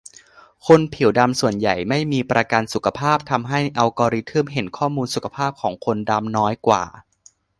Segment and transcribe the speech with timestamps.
[0.67, 6.83] คนผิวดำส่วนใหญ่ไม่มีประกันสุขภาพ ทำให้อัลกอริทึมเห็นข้อมูลสุขภาพของคนดำน้อยกว่า